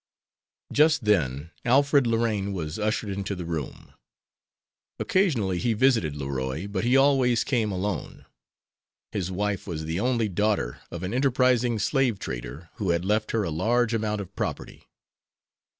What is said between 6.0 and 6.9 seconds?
Leroy, but